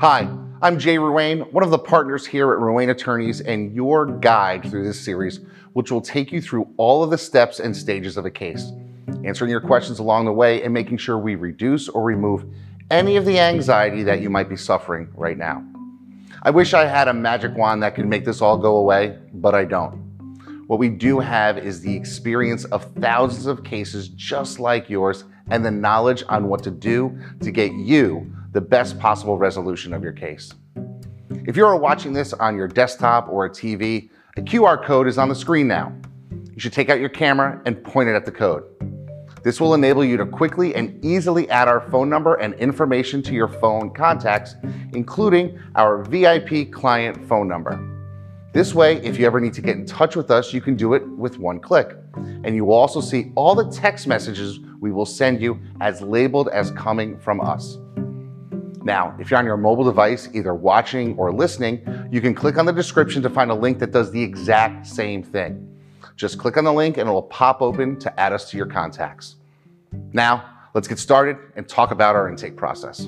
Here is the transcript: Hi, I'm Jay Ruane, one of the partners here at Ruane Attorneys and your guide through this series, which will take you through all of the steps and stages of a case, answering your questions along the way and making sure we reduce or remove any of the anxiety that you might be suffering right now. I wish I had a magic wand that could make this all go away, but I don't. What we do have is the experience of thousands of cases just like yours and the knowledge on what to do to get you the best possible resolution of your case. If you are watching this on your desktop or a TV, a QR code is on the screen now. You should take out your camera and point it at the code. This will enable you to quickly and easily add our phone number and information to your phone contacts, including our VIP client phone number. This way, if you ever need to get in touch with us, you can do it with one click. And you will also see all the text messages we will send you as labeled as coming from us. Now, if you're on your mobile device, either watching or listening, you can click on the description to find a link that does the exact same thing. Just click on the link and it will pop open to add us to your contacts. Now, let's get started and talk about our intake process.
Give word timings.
Hi, 0.00 0.28
I'm 0.62 0.78
Jay 0.78 0.94
Ruane, 0.94 1.52
one 1.52 1.64
of 1.64 1.70
the 1.70 1.78
partners 1.78 2.24
here 2.24 2.52
at 2.52 2.60
Ruane 2.60 2.88
Attorneys 2.88 3.40
and 3.40 3.74
your 3.74 4.06
guide 4.06 4.70
through 4.70 4.84
this 4.84 5.00
series, 5.00 5.40
which 5.72 5.90
will 5.90 6.00
take 6.00 6.30
you 6.30 6.40
through 6.40 6.68
all 6.76 7.02
of 7.02 7.10
the 7.10 7.18
steps 7.18 7.58
and 7.58 7.76
stages 7.76 8.16
of 8.16 8.24
a 8.24 8.30
case, 8.30 8.70
answering 9.24 9.50
your 9.50 9.60
questions 9.60 9.98
along 9.98 10.26
the 10.26 10.32
way 10.32 10.62
and 10.62 10.72
making 10.72 10.98
sure 10.98 11.18
we 11.18 11.34
reduce 11.34 11.88
or 11.88 12.04
remove 12.04 12.44
any 12.92 13.16
of 13.16 13.24
the 13.24 13.40
anxiety 13.40 14.04
that 14.04 14.20
you 14.20 14.30
might 14.30 14.48
be 14.48 14.54
suffering 14.54 15.08
right 15.14 15.36
now. 15.36 15.66
I 16.44 16.50
wish 16.50 16.74
I 16.74 16.84
had 16.84 17.08
a 17.08 17.12
magic 17.12 17.56
wand 17.56 17.82
that 17.82 17.96
could 17.96 18.06
make 18.06 18.24
this 18.24 18.40
all 18.40 18.56
go 18.56 18.76
away, 18.76 19.18
but 19.34 19.56
I 19.56 19.64
don't. 19.64 19.96
What 20.68 20.78
we 20.78 20.90
do 20.90 21.18
have 21.18 21.58
is 21.58 21.80
the 21.80 21.96
experience 21.96 22.66
of 22.66 22.84
thousands 23.00 23.46
of 23.46 23.64
cases 23.64 24.10
just 24.10 24.60
like 24.60 24.88
yours 24.88 25.24
and 25.50 25.66
the 25.66 25.72
knowledge 25.72 26.22
on 26.28 26.46
what 26.46 26.62
to 26.62 26.70
do 26.70 27.18
to 27.40 27.50
get 27.50 27.72
you 27.72 28.32
the 28.52 28.60
best 28.60 28.98
possible 28.98 29.38
resolution 29.38 29.92
of 29.92 30.02
your 30.02 30.12
case. 30.12 30.52
If 31.46 31.56
you 31.56 31.66
are 31.66 31.76
watching 31.76 32.12
this 32.12 32.32
on 32.32 32.56
your 32.56 32.68
desktop 32.68 33.28
or 33.28 33.46
a 33.46 33.50
TV, 33.50 34.10
a 34.36 34.40
QR 34.40 34.84
code 34.84 35.06
is 35.06 35.18
on 35.18 35.28
the 35.28 35.34
screen 35.34 35.68
now. 35.68 35.92
You 36.30 36.60
should 36.60 36.72
take 36.72 36.90
out 36.90 37.00
your 37.00 37.08
camera 37.08 37.60
and 37.66 37.82
point 37.82 38.08
it 38.08 38.14
at 38.14 38.24
the 38.24 38.32
code. 38.32 38.64
This 39.42 39.60
will 39.60 39.74
enable 39.74 40.04
you 40.04 40.16
to 40.16 40.26
quickly 40.26 40.74
and 40.74 41.02
easily 41.04 41.48
add 41.50 41.68
our 41.68 41.80
phone 41.90 42.08
number 42.08 42.34
and 42.36 42.54
information 42.54 43.22
to 43.22 43.32
your 43.32 43.48
phone 43.48 43.94
contacts, 43.94 44.56
including 44.92 45.58
our 45.76 46.02
VIP 46.02 46.72
client 46.72 47.26
phone 47.28 47.48
number. 47.48 47.78
This 48.52 48.74
way, 48.74 48.96
if 49.04 49.18
you 49.18 49.26
ever 49.26 49.40
need 49.40 49.52
to 49.54 49.62
get 49.62 49.76
in 49.76 49.86
touch 49.86 50.16
with 50.16 50.30
us, 50.30 50.52
you 50.52 50.60
can 50.60 50.74
do 50.74 50.94
it 50.94 51.06
with 51.06 51.38
one 51.38 51.60
click. 51.60 51.96
And 52.16 52.56
you 52.56 52.64
will 52.64 52.74
also 52.74 53.00
see 53.00 53.30
all 53.36 53.54
the 53.54 53.70
text 53.70 54.06
messages 54.06 54.58
we 54.80 54.90
will 54.90 55.06
send 55.06 55.40
you 55.40 55.60
as 55.80 56.00
labeled 56.00 56.48
as 56.48 56.70
coming 56.72 57.18
from 57.18 57.40
us. 57.40 57.78
Now, 58.88 59.14
if 59.18 59.30
you're 59.30 59.38
on 59.38 59.44
your 59.44 59.58
mobile 59.58 59.84
device, 59.84 60.30
either 60.32 60.54
watching 60.54 61.14
or 61.18 61.30
listening, 61.30 62.08
you 62.10 62.22
can 62.22 62.34
click 62.34 62.56
on 62.56 62.64
the 62.64 62.72
description 62.72 63.20
to 63.20 63.28
find 63.28 63.50
a 63.50 63.54
link 63.54 63.80
that 63.80 63.92
does 63.92 64.10
the 64.10 64.22
exact 64.22 64.86
same 64.86 65.22
thing. 65.22 65.78
Just 66.16 66.38
click 66.38 66.56
on 66.56 66.64
the 66.64 66.72
link 66.72 66.96
and 66.96 67.06
it 67.06 67.12
will 67.12 67.20
pop 67.20 67.60
open 67.60 67.98
to 67.98 68.18
add 68.18 68.32
us 68.32 68.50
to 68.50 68.56
your 68.56 68.64
contacts. 68.64 69.36
Now, 70.14 70.42
let's 70.72 70.88
get 70.88 70.98
started 70.98 71.36
and 71.54 71.68
talk 71.68 71.90
about 71.90 72.16
our 72.16 72.30
intake 72.30 72.56
process. 72.56 73.06